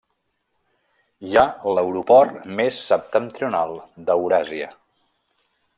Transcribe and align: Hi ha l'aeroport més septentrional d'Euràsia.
Hi 1.27 1.37
ha 1.41 1.43
l'aeroport 1.79 2.41
més 2.61 2.81
septentrional 2.89 3.79
d'Euràsia. 4.09 4.77